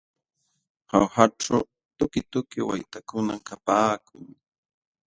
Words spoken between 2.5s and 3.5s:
waytakunam